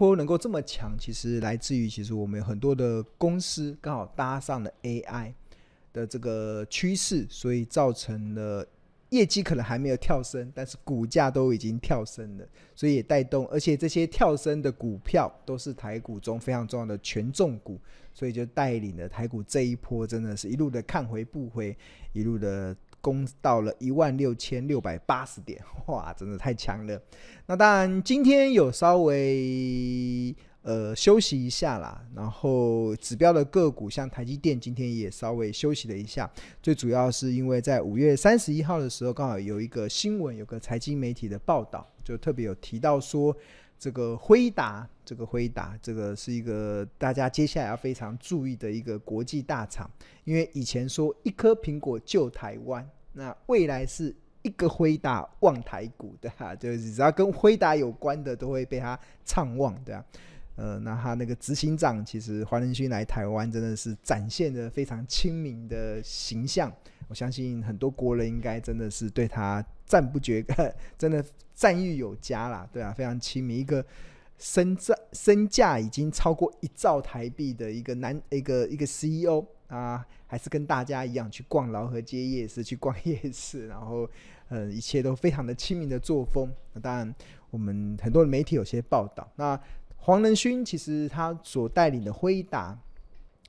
[0.00, 5.30] 波能够这么强，其实来自于其实我们有很多的公司刚好搭上了 AI
[5.92, 8.66] 的这个趋势，所以造成了
[9.10, 17.78] 业绩可能还没有跳升，但是股价都已经跳升了，所以也带动，而且这些跳升的股票都是台股中非常重要的权重股，
[18.14, 21.76] 所以就带领了台股这一波真的是一路的看回不回，
[22.14, 22.74] 一路的。
[23.00, 27.00] 攻到了一万六千六百八十点， 哇，真的太强了。
[27.46, 32.04] 那当然，今天有稍微呃休息一下啦。
[32.14, 36.30] 然后指标的个股，像台积电，今天也稍微休息了一下。
[36.62, 43.36] 最主要是因为在五月三十一号的时候，刚好有一个新闻，有个财经媒体的报道，就特别有提到说。
[43.80, 49.90] 这个辉达，这个辉达，这个是一个大家接下来要非常注意的一个国际大厂，
[50.24, 60.04] 因为以前说一颗苹果救台湾，那未来是一个辉达旺台股的哈， 就是只要跟辉达有关的都会被他畅旺的，啊，
[60.56, 66.70] 呃，那他那个执行长其实黄仁勋来台湾真的是展现的非常亲民的形象。
[67.10, 70.46] 我相信很多国人应该真的是对他赞不绝，
[70.96, 71.22] 真的
[71.52, 73.84] 赞誉有加啦，对啊，非常亲民，一个
[74.38, 84.08] 身价身价已经超过一兆台币的一个男一个一个 CEO 啊，还是跟大家一样去逛饶河街夜市，去逛 夜市，然后
[84.48, 86.48] 呃，一切都非常的亲民的作风。
[86.74, 87.12] 那当然，
[87.50, 89.60] 我们很多媒体有些报道，那
[89.96, 92.78] 黄仁勋其实他所带领的辉达，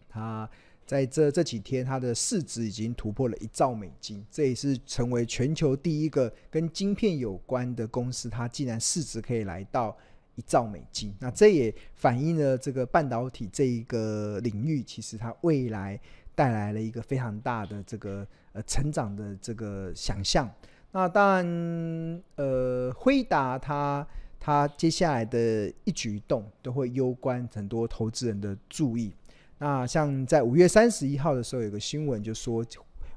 [0.09, 0.49] 他。
[0.91, 9.97] 在这这几天，它的市值已经突破了一兆美金，这也是成为全球第一个跟晶片有关的公司，它竟然市值可以来到
[10.35, 11.15] 一兆美金。
[11.17, 15.97] 那这也反映了这个半导体这一个领域，其实它未来
[16.35, 20.53] 带来了一个非常大的这个呃成长的这个想象。
[20.91, 24.05] 那当然，呃，辉达它
[24.37, 29.13] 它接下来的一举一动都会攸关很多投资人的注意。
[29.61, 32.65] 那像在五月三十一号的时候，有个新闻就说，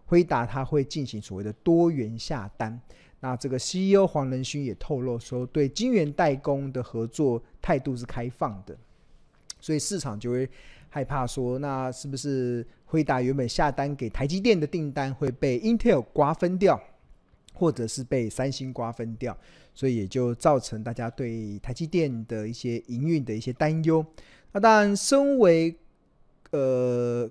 [0.05, 2.79] 辉达它会进行所谓的多元下单。
[3.21, 8.77] 那这个 CEO 黄仁勋也透露说，对晶圆代工的合作态度是开放的，
[9.59, 10.47] 所以市场就会
[10.91, 16.79] 害怕说，那是不是辉达原本下单给台积电的订单会被 Intel 瓜分掉，
[17.55, 19.35] 或者是被三星瓜分掉？
[19.73, 24.05] 所以也就造成大家对台积电的一些营运的一些担忧。
[24.53, 25.75] 那当然，身为
[26.55, 27.29] 呃，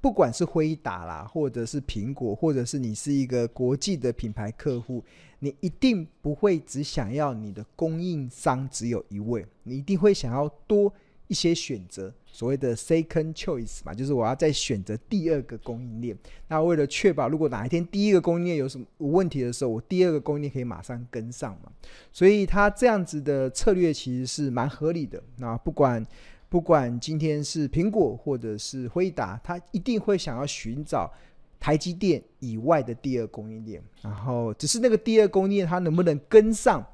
[0.00, 5.04] 不管是辉达啦，或者是苹果，或者是你是一个国际的品牌客户，
[5.38, 10.92] 你一定不会只想要你的供应商只有一位，你一定会想要多
[11.28, 16.18] 一些选择，所谓的 second choice 嘛，就是我要再选择第二个供应链。
[16.48, 21.70] 那为了确保，如果哪一天第一个供应链有什么问题的时候，我第二个供应链可以马上跟上嘛。
[22.12, 25.22] 所以他这样子的策略其实是蛮合理的。
[25.36, 26.04] 那不管。
[26.48, 31.12] 不管今天是苹果或者是辉达，他一定会想要寻找
[31.60, 36.84] 台积电以外的第二供应链，然后只是那个第二供应链它能不能跟上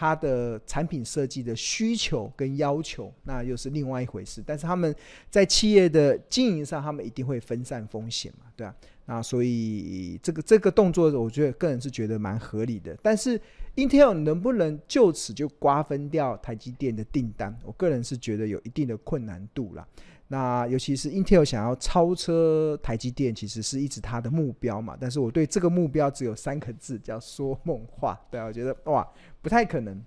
[0.00, 4.40] 它的产品设计的需求跟要求，那又是另外一回事。
[4.46, 4.94] 但是他们
[5.28, 8.72] 在企业的经营上，他们一定会分散风险嘛，对吧？
[9.06, 12.96] 那所以这个这个动作，我觉得个人是觉得蛮合理的。
[13.02, 13.40] 但是
[13.74, 17.52] Intel 能不能就此就瓜分掉台积电的订单？
[17.64, 19.84] 我个人是觉得有一定的困难度啦。
[20.28, 24.96] 那尤其是 Intel 想要超车台积电，其实是一直它的目标嘛。
[25.00, 28.20] 但是我对这个目标只有三个字，叫说梦话。
[28.30, 29.06] 对啊，我觉得哇，
[29.42, 30.02] 不太可能。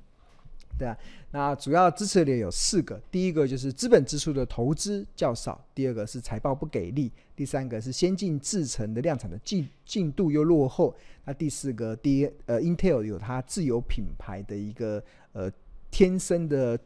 [0.77, 0.97] 对啊，
[1.31, 10.95] 那主要支持点有四个，第一个就是资本支出的投资较少，第二个是财报不给力，第三个是先进制程的量产的进进度又落后，
[11.25, 15.51] 那第四个，第一呃，Intel 有它自有品牌的一个呃
[15.91, 16.79] 天生的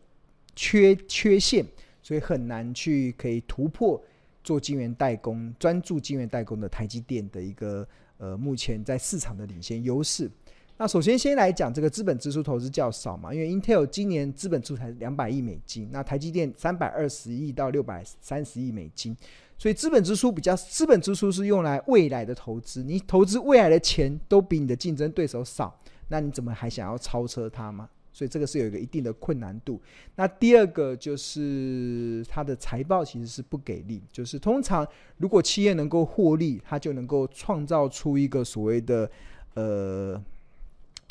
[0.56, 1.66] 缺缺陷，
[2.06, 4.00] 所以很难去可以突破
[4.44, 7.88] 做晶圆代工，专注晶圆代工的台积电的一个
[8.20, 10.30] 呃目前在市场的领先优势。
[10.78, 19.18] 那首先先来讲这个资本支出投资较少嘛，因为 Intel 今年资本支出才两百亿美金，那台积电三百二十亿到六百三十亿美金，
[19.58, 25.76] 所以资本支出比较，资本支出是用来未来的投资，你投资未来的钱都比你的竞争对手少，
[26.10, 27.90] 那你怎么还想要超车它吗？
[28.16, 29.82] 所以这个是有一个一定的困难度。
[30.16, 39.12] 那第二个就是它的财报其实是不给力，就是通常如果企业能够获利，它就能够创造出一个所谓的
[39.56, 40.24] 呃。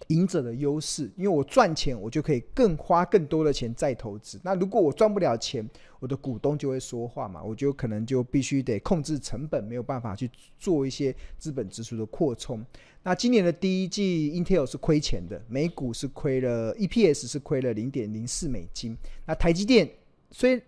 [0.09, 4.41] 赢者的优势，因为我赚钱，我就可以更花更多的钱再投资。
[4.43, 5.69] 那如果我赚不了钱，
[6.01, 12.65] 我的股东就会说话嘛，我就可能就必须得控制成本，没有办法去做一些资本支出的扩充。
[13.03, 18.97] 那今年的第一季，Intel 是亏钱的，每股是亏了，EPS 是亏了零点零四美金。
[19.27, 19.89] 那台积电
[20.31, 20.61] 虽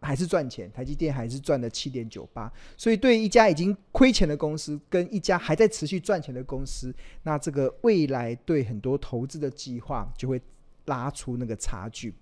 [0.00, 10.40] 还是赚钱，台积电还是赚了七点九八，所以对一家已经亏钱的公司跟一家还在持续赚钱的公司，那这个未来对很多投资的计划就会
[10.86, 12.14] 拉出那个差距。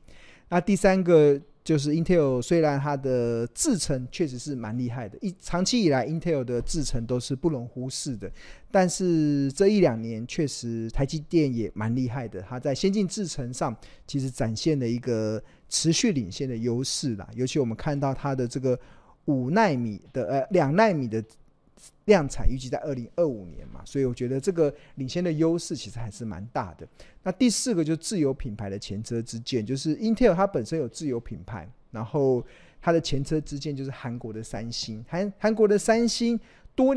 [0.49, 8.31] 那第三个就是 Intel，虽然它的制程确实是蛮厉害的，一长期以来 Intel 的制程都是不容忽视的，
[8.71, 15.43] 但是这一两年确实台积电也蛮厉害的，它在先进制程上其实展现了一个。
[15.71, 18.81] 持续领先的优势啦，尤其我们看到它的这个
[19.27, 21.23] 五纳米的呃两纳米的
[22.07, 26.87] 量产，预计在二零二五年嘛，所以我觉得这个领先的优势其实还是蛮大的。
[27.23, 32.45] 那第四个就是自有品牌的前车之鉴，就是 Intel 它本身有自有品牌，然后
[32.81, 36.39] 它的前车之鉴就是韩国的三星，韩韩国的三星
[36.75, 36.97] 多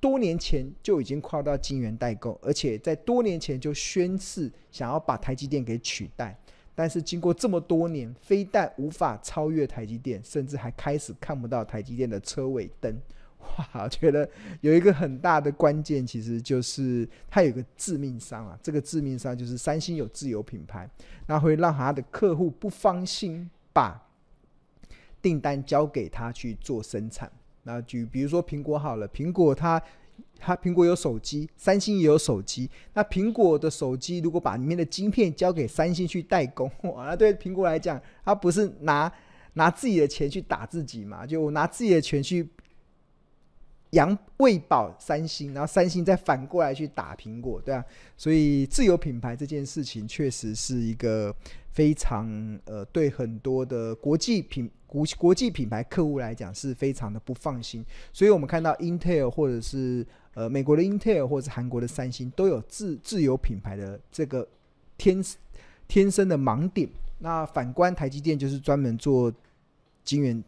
[0.00, 6.38] 多年前就已经跨到晶圆代工，而且在多年前就宣誓想要把台积电给取代。
[6.78, 12.94] 但是经过这么多年，非但无法超越台积电，甚至还开始看不到台积电的车尾灯。
[13.58, 14.28] 哇，我 觉得
[14.60, 18.58] 有一个很大的关键，其实就是它有个致命伤啊。
[18.62, 20.88] 这个致命伤就是三星有自有品牌，
[21.26, 24.08] 那会让他的客户不放心把
[25.20, 27.30] 订单交给他去做生产。
[27.62, 29.82] 那就比如说苹果好了，苹果它。
[30.38, 32.70] 它苹果有手机，三星也有手机。
[32.94, 39.12] 那苹果的手机如果把里面的晶片交给三星去代工，哇，那对苹果来讲，它不是拿
[39.54, 41.26] 拿自己的钱去打自己嘛？
[41.26, 42.46] 就拿自己的钱去
[43.96, 47.84] 养喂饱三星，然后三星再反过来去打苹果，对啊。
[48.16, 51.34] 所以自有品牌这件事情确实是一个
[51.72, 52.26] 非常
[52.66, 54.70] 呃，对很多的国际品。
[54.86, 64.46] 国国际品牌客户来讲是非常的不放心，所以我们看到 Intel 或者是呃美国的 Intel 或者韩国的三星都有自自有品牌的这个
[64.96, 65.22] 天
[65.88, 66.88] 天生的盲点。
[67.18, 69.30] 那反观台积电就是专门做
[70.04, 70.42] 晶圆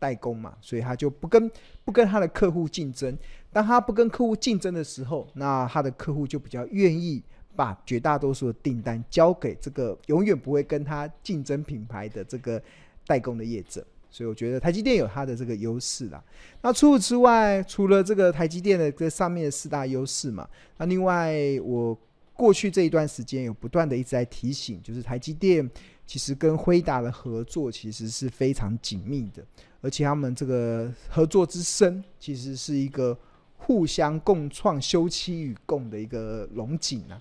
[0.00, 1.48] 代工嘛，所以他就不跟
[1.84, 3.16] 不跟他的客户竞争。
[3.52, 7.22] 当他不跟客户竞争的时候，那他的客户就比较愿意
[7.54, 12.60] 把绝大多数的订单交给这个永远不会跟他竞争品牌的这个。
[13.06, 16.22] 代工的业者，所以我觉得台积电有它的这个优势啦。
[16.62, 21.98] 那除此之外，除了这个台积电的这上面的四大优势嘛，那另外我
[22.34, 25.68] 过去这一段时间有不断的一直在提醒，就是台积电
[26.06, 29.44] 其实跟辉达的合作其实是非常紧密的，
[29.80, 33.16] 而且他们这个合作之深，其实是一个
[33.56, 37.20] 互相共创、休戚与共的一个龙井啊。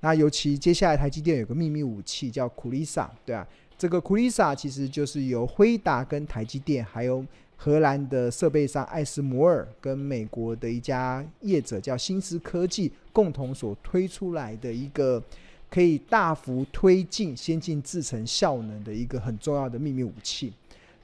[0.00, 3.46] 那尤其接下来台积电有个秘密武器叫 Kulisa，对啊。
[3.76, 7.24] 这个 Kulisa 其实就是由辉达跟台积电，还有
[7.56, 15.22] 荷兰的设备商艾斯摩尔跟美国的一家业者叫新思科技共同所推出来的一个
[15.70, 20.52] 可以大幅推进先进制程效能的一个很重要的秘密武器。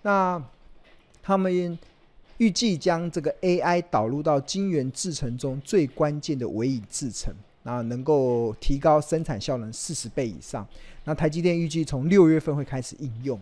[0.02, 0.42] 那
[1.26, 1.76] 他们
[2.38, 7.34] 预计将这个 AI 导入到晶圆制程中最关键的微影制程。
[7.64, 10.64] 那能够提高生产效能四十倍以上。
[11.02, 13.36] 那台积电预计从六月份会开始应用。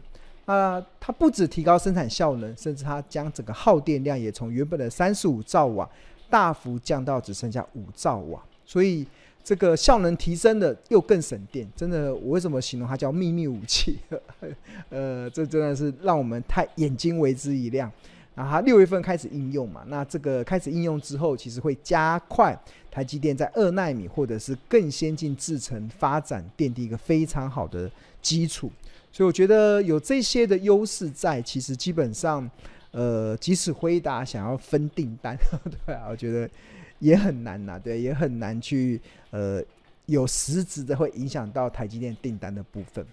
[0.47, 5.87] 那它不止提高生产效能，甚至它将整个耗电量也从原本的三十五兆瓦
[6.31, 8.43] 大幅降到只剩下五兆瓦。
[8.65, 9.07] 所以
[9.45, 13.99] 这个效能提升的又更省电，真的，我为什么形容它叫秘密武器？
[14.89, 17.93] 呃，这真的是让我们太眼睛为之一亮。
[18.35, 22.59] 然后它六月份开始应用嘛，那这个开始应用之后，其实会加快
[22.91, 27.89] 台积电在二纳米或者是更先进制程发展，奠定一个非常好的
[28.21, 28.73] 基础。
[29.13, 32.51] 所以我觉得有这些的优势在，其实基本上，
[32.91, 35.39] 呃，即使辉达想要分订单，
[35.87, 36.51] 对啊，我觉得
[36.99, 39.63] 也很难呐，对，也很难去呃
[40.07, 43.07] 有实质的会影响到台积电订单的部分。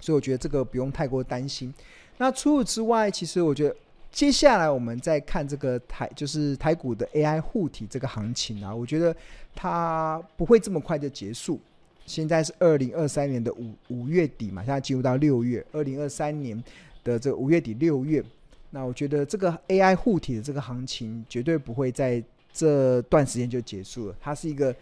[0.00, 1.72] 所以我觉得这个不用太过担心。
[2.18, 3.76] 那除此之外，其实我觉得。
[4.12, 9.14] 接下来我们再看这个台，就是台股的 AI 护体这个行情啊，我觉得
[9.54, 11.60] 它不会这么快就结束。
[12.06, 16.64] 现在是二零二三年的五五月底嘛，现在进入到六月，二零二三年
[17.04, 18.24] 的这五月底六月，
[18.70, 22.22] 那我觉得这个 AI 护体的这个行情绝对不会在
[22.56, 24.74] 这段时间就结束了，它是一个。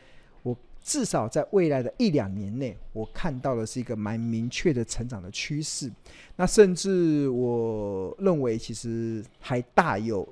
[0.43, 5.90] 我至少在未来的一两年内，我看到的是一个蛮明确的成长的趋势。
[6.37, 10.28] 那甚至我认为，其实还大有，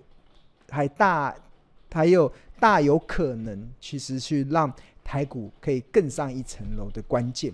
[0.69, 1.35] 还大，
[1.91, 2.31] 还有
[2.61, 4.71] 大有可能，其实去让
[5.03, 7.51] 台股可以更上一层楼的关键。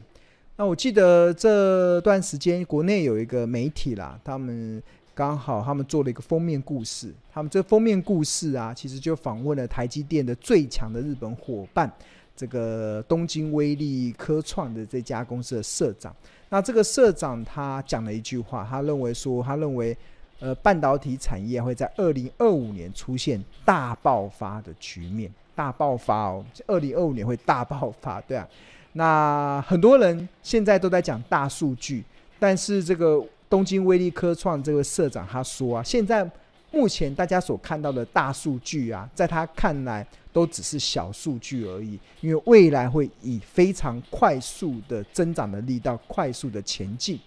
[0.57, 4.83] 那我记得这段时间国内有一个媒体啦，他们
[5.19, 11.93] 刚好他们做了一个封面故事，他们这封面故事啊，其实就访问了台积电的最强的日本伙伴，
[12.37, 16.15] 这个东京威力科创的这家公司的社长。
[16.49, 19.97] 那这个社长他讲了一句话，他认为说，他认为。
[20.41, 28.47] 呃，半导体产业会在二零二五年出现大爆发的局面，大爆发哦，二零二五年会大爆发，对啊。
[28.93, 32.05] 那很多人现在都在讲大数据，
[32.39, 36.28] 但是这个东京威力科创这个社长他说啊，现在
[36.71, 47.19] 目前大家所看到的大数据啊，在他看来都只是小数据而已，因为未来会以非常快速的增长的力道，快速的前进。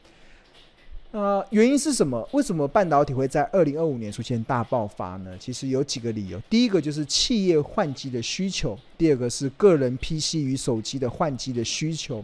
[1.09, 2.25] 呃，原因是什么？
[2.31, 5.35] 为什么半导体会在二零二五年出现大爆发呢？
[5.37, 6.39] 其实有几个理由。
[6.49, 12.23] 第一个就是企业换机的需求，第二个是个人 PC 与手机的换机的需求。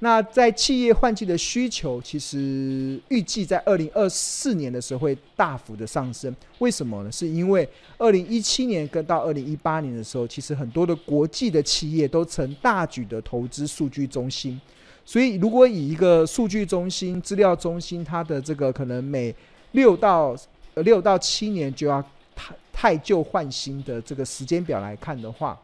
[0.00, 6.34] 那在企业换机的需求，其实预计在二零二四年的时候会大幅的上升。
[6.58, 7.10] 为什么呢？
[7.10, 14.60] 是因为二零一七年跟到二零一八年的时候，其实很多的国际的企业都曾大举的投资数据中心。
[15.06, 19.34] 所以，如果以一个数据中心、资料中心，它的这个可能每
[19.72, 20.36] 六到
[20.76, 22.02] 六到七年就要
[22.34, 25.58] 太太旧换新的这个时间表来看的话，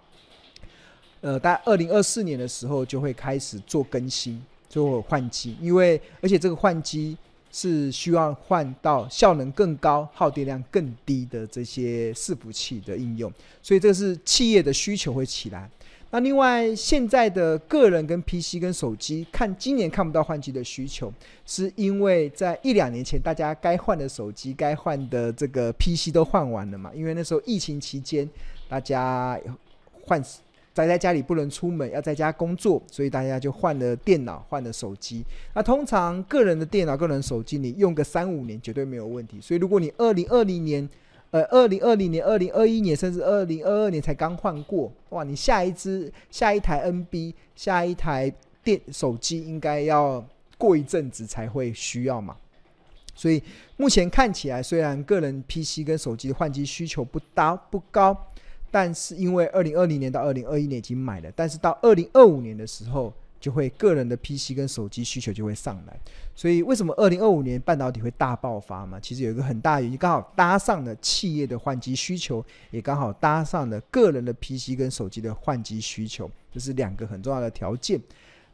[1.20, 7.16] 呃，在二零二四年的时候就会开始做更新、做换机，因为而且这个换机
[7.52, 15.68] 是需要换到效能更高、耗电量更低的这些伺服器的应用，所以这是企业的需求会起来。
[16.12, 21.12] 那另外，现在的个人跟 PC 跟手机，看今年看不到换机的需求，
[21.46, 26.90] 是因为在一两年前，大家该换的手机、该换的这个 PC 都换完了嘛？
[26.92, 28.28] 因为那时候疫情期间，
[28.68, 29.38] 大家
[30.02, 30.20] 换
[30.72, 35.24] 宅在家里不能出门，要在家工作，所以大家就换了电脑、换了手机。
[35.54, 39.40] 那通常个人的电脑、个人手机，你用个三五年绝对没有问题。
[39.40, 40.88] 所以如果你二零二零年，
[41.32, 45.22] 呃，二零二零年、二零二一年，甚至二零二二年才刚换过，哇！
[45.22, 48.32] 你下一支、下一台 NB、下一台
[48.64, 50.24] 电手机，应该要
[50.58, 52.36] 过一阵子才会需要嘛。
[53.14, 53.42] 所以
[53.76, 58.16] 目前看起来，虽然个人 PC 跟手机的换机需求不大不高，
[58.70, 63.12] 但是因为二零二零年到二零二一年已经买了，但是到二零二五年的时候。
[63.40, 65.98] 就会个人的 PC 跟手机需求就会上来，
[66.34, 69.00] 所以为什么二零二五年半导体会大爆发嘛？
[69.00, 77.98] 其实有一个很大原因，刚好搭上了企业的换机需求，也刚好搭上了个人的 PC 跟手机的换机需求，这是两个很重要的条件。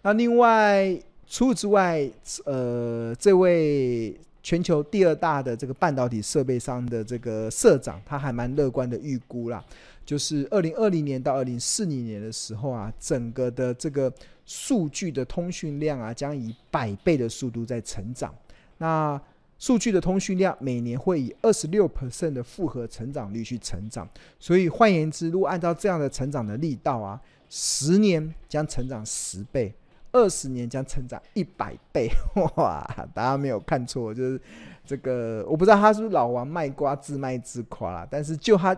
[0.03, 0.97] 那另外
[1.27, 2.09] 除此之外，
[2.45, 4.17] 呃，这位
[4.47, 9.61] 全球第二大的这个半导体设备商的这个社长，他还蛮乐观的预估啦，
[10.05, 14.13] 就是二零二零年到二零四零年的时候啊，整个的这个。
[14.49, 18.33] 数据的通讯量啊，将以百倍的速度在成长。
[18.79, 19.21] 那
[19.59, 24.09] 数据的通讯量每年会以二十六 percent 的复合成长率去成长。
[24.39, 29.75] 所以换言之，如果按照这样的成长的力道啊，十年将成长十倍，
[30.17, 32.09] 二十年将成长一百倍。
[32.57, 33.07] 哇！
[33.15, 34.41] 大家没有看错，就是
[34.85, 35.45] 这个。
[35.47, 38.77] 我不知道他是不是老王卖瓜自卖自夸啦，但是就他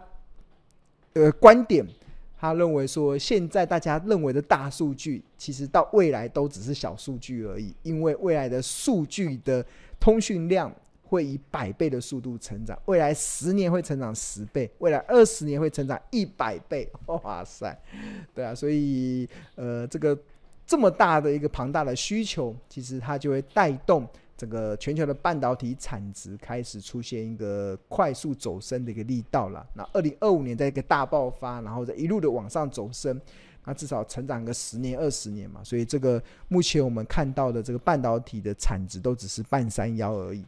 [1.15, 1.87] 呃观点。
[2.41, 9.65] 他认为说，现在大家认为的大数据，其实到未来都只是小数据而已，因为未来的数据的
[9.99, 16.89] 通讯量会以百倍的速度成长，未来十年会成长十倍，未来二十年会成长一百倍。
[17.07, 17.77] 哇塞，
[18.33, 20.17] 对啊，所以呃，这个
[20.69, 24.07] 这么大的一个庞大的需求，其实它就会带动。
[24.37, 29.67] 整个全球的半导体产值开始出现一个快速走升的一个力道了。
[29.75, 33.21] 那二零二五年在一个大爆发，然后再一路的往上走升，
[33.65, 35.61] 那至少成长个十年二十年嘛。
[35.65, 40.45] 所以这个目前我们看到的这个半导体的产值都只是半山腰而已。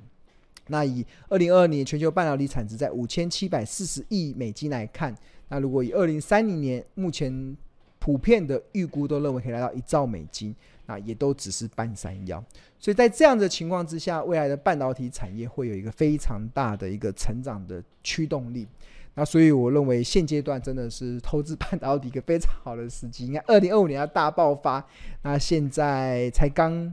[0.68, 5.12] 那以二零二二年全球半导体产值在五千七百四十亿美金来看，
[5.48, 7.56] 那如果以二零三零年目前
[8.00, 10.52] 普遍的预估都认为可以来到一兆美金。
[10.86, 12.42] 啊，也都只是半山腰，
[12.76, 18.66] 所以在这样的情况之下，未来的半导体产业会有一个非常大的一个成长的驱动力。
[19.14, 23.24] 那所以我认为现阶段真的是投资半导体一个非常好的时机。
[23.28, 24.84] 应该二零二五年要大爆发，
[25.22, 26.92] 那现在才刚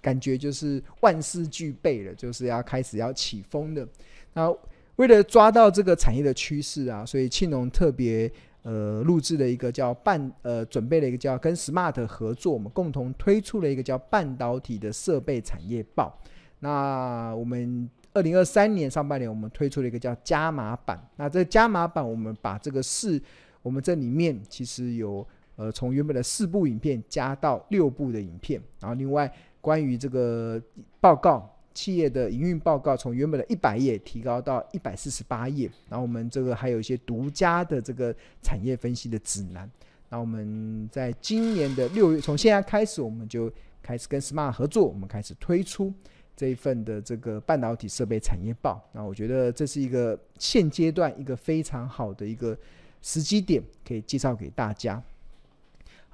[0.00, 3.86] 感觉就是万事俱备了，就是要开始要起风的。
[4.32, 4.50] 那
[4.96, 8.32] 为了抓到这个产业的趋势啊，所以庆农特别。
[8.64, 16.18] 呃，录制了一个叫半呃，准备了一个叫跟 Smart 合作，我们共同推出了一个叫半导体的设备产业报。
[16.60, 20.98] 那我们二零二三年上半年，我们推出了一个叫加码版。
[21.16, 23.20] 那这个加码版，我们把这个四，
[23.60, 29.30] 我们这里面其实有呃，从原本的四部影片加到六部的影片，然后另外
[29.60, 30.58] 关于这个
[31.00, 39.68] 报告，企业的营运报告从原本的一百页提高到一百四十八页，然后我们这个还有一些独家的这个产业分析的指南。
[40.08, 43.52] 那我们在今年的六月，从现在开始，我们就
[43.82, 45.92] 开始跟 Smart 合作，我们开始推出
[46.36, 48.80] 这一份的这个半导体设备产业报。
[48.92, 52.56] 那我觉得这是一个现阶段一个非常好的一个
[53.02, 55.02] 时机点，可以介绍给大家。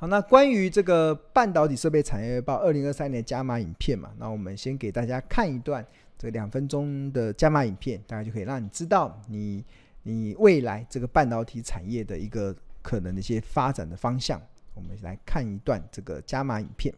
[0.00, 5.84] 好，那关于这个半导体设备产业报二零二三年加码影片嘛，那我们先给大家看一段
[6.16, 9.62] 这两分钟的加码影片，大概就可以让你知道你
[10.04, 14.40] 你未来这个半导体产业的一个可能的一些发展的方向。
[14.72, 16.94] 我们来看一段这个加码影片。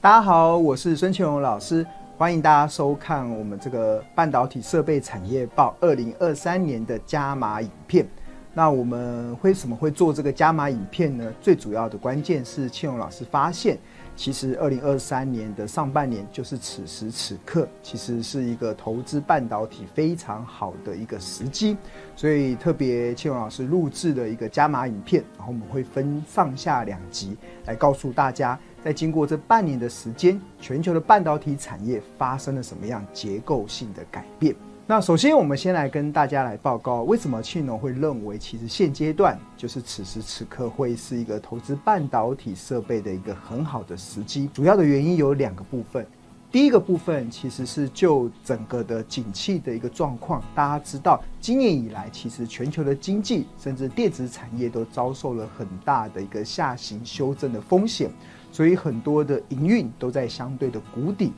[0.00, 1.86] 大家好，我是孙庆荣老师，
[2.16, 8.08] 欢迎大家收看我们这个半导体设备产业报二零二三年的加码影片。
[8.56, 11.32] 那我们为什么会做这个加码影片呢？
[11.40, 13.76] 最主要的关键是庆荣老师发现，
[14.14, 21.76] 其实二零二三年的上半年就是此时此刻，其实是一个投资半导体非常好的一个时机，
[22.14, 34.54] 所以特别庆荣老师录制的一个加码影片，然后我们会分上下两集来告诉大家，在经过这半年的时间，全球的半导体产业发生了什么样结构性的改变。
[34.86, 44.46] 那首先，我们先来跟大家来报告，为什么庆农会认为，其实现阶段就是此时此刻会是一个投资半导体设备的一个很好的时机。
[44.52, 46.06] 主要的原因有两个部分，
[46.52, 50.44] 第一个部分其实是就整个的景气的一个状况。
[50.54, 58.10] 大家知道，今年以来，其实全球的经济甚至电子产业都遭受了很大的一个下行修正的风险，
[58.52, 61.32] 所以很多的营运都在相对的谷底。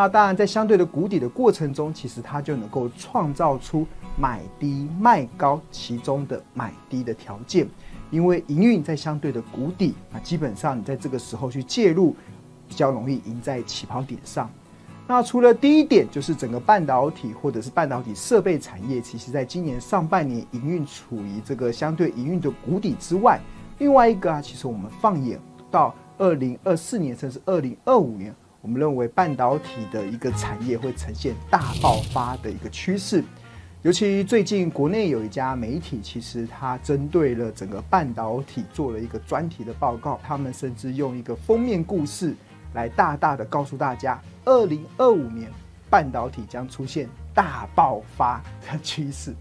[0.00, 7.68] 那当然，在相对的谷底的过程中，其实它就能够创造出买低卖高其中的买低的条件，
[8.10, 12.16] 因为营运在相对的谷底，啊基本上你在这个时候去介入，
[12.66, 14.50] 比较容易赢在起跑点上。
[15.06, 23.38] 那除了第一点，就是整个半导体或者是半导体设备产业，其实在今年上半年营运处于这个相对营运的谷底之外，
[23.76, 25.38] 另外一个啊，其实我们放眼
[25.70, 28.34] 到二零二四年甚至二零二五年。
[28.62, 33.24] 我们认为半导体的一个产业会呈现大爆发的一个趋势，
[33.80, 42.34] 尤其最近国内有一家媒体，其实它针对了整个半导体做了一个专题的报告，他们甚至用一个封面故事
[42.74, 45.50] 来大大的告诉大家，二零二五年
[45.88, 49.34] 半导体将出现大爆发的趋势。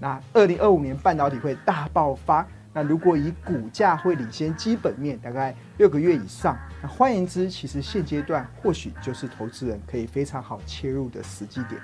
[0.00, 2.44] 那二零二五年半导体会大爆发。
[2.76, 11.80] 那如果以股价会领先基本面大概六个月以上，那换言之，其实现阶段或许就是投资人可以非常好切入的时机点。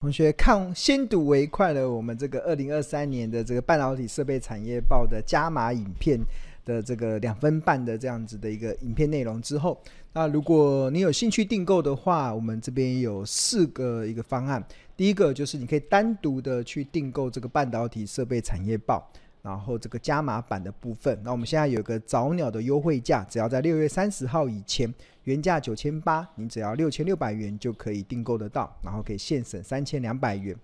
[0.00, 6.20] 同学看先睹为快了，我们这个二零二三年的这个半导体设备产业报的加码影片
[6.64, 9.80] 的这个两分半的这样子的一个影片内容之后。
[10.14, 14.62] 那如果你有兴趣订购的话，我们这边有四个一个方案。
[14.94, 21.18] 第一个就是你可以单独的去订购这个半导体设备产业报，然后这个加码版的部分。
[21.24, 24.92] 那我们现在有个早鸟的优惠价，只要在六月三十号以前，
[25.24, 30.54] 原价九千八，你只要六千六百元就可以订购得到，然后可以现省三千两百元。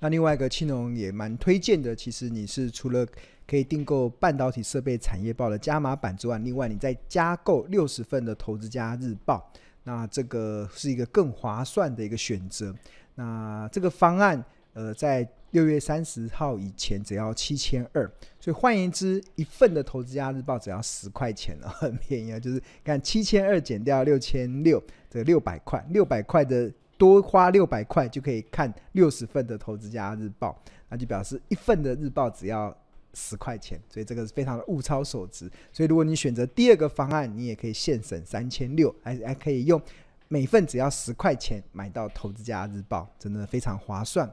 [0.00, 3.06] 那另外一个青龙也蛮推荐的，其实你是除了
[3.48, 9.50] 可以订购半导体设备产业报的加码版之外，另外你再加购六十份的投资家日报，
[9.84, 12.74] 那这个是一个更划算的一个选择。
[13.14, 18.04] 那这个方案，呃，在六月三十号以前只要七千二，
[18.38, 22.38] 所以换言之，一份的投资家日报只要十块钱了， 很便宜啊。
[22.38, 26.70] 就是看七千二减掉六千六，这六百块，六百块的。
[26.98, 32.76] 多花六百块就可以看六十份的投资家日报，那就表示一份的日报只要
[33.18, 35.50] 十块钱，所以这个是非常的物超所值。
[35.72, 39.80] 所以如果你选择第二个方案，你也可以现省三千六，还还可以用
[40.28, 44.30] 每份只要十块钱买到投资家日报，真的非常划算。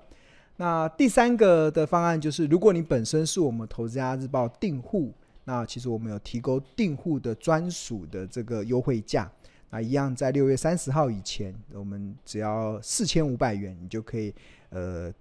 [0.57, 5.11] 那第三个的方案就是，如果你本身是我们投资家日报订户，
[5.45, 9.29] 那其实我们有提供订户的专属的这个优惠价。
[9.71, 14.33] 啊，一样在六月三十号以前，我们只要四千五百元，你就可以
[14.69, 15.11] 呃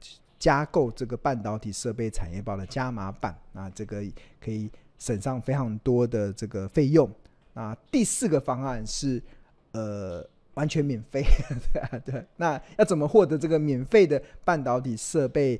[0.45, 3.35] 加购这个半导体设备产业报的加码版。
[3.53, 4.05] 那这个
[4.39, 7.11] 可以省上非常多的这个费用。
[7.55, 9.23] 那第四个方案是
[9.73, 11.25] 呃完全免费，
[11.73, 12.27] 对啊，对。
[12.37, 15.59] 那要怎么获得这个免费的半导体设备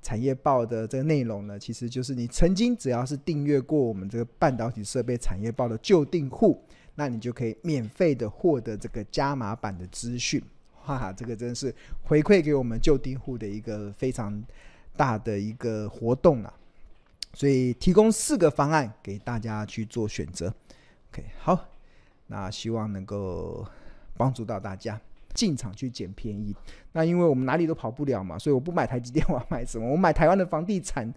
[0.00, 1.58] 产业报的这个内容呢？
[1.58, 6.62] 其实就是你曾经只要是订阅过我们这个半导体设备产业报的旧订户。
[6.94, 10.40] 那你就可以免费的获得这个加码版的资讯。
[10.84, 14.42] 哈哈，这个真是回馈给我们旧丁户的一个非常
[14.96, 16.52] 大的一个活动了。
[17.32, 20.54] 所以提供四个方案给大家去做选择。
[21.10, 21.68] OK，好，
[22.28, 23.66] 那希望能够
[24.16, 25.00] 帮助到大家
[25.32, 26.54] 进场去捡便宜。
[26.92, 29.90] 那因为我们哪里都跑不了嘛，所以我不买台积电，我要买什么？
[29.90, 31.12] 我买台湾的房地产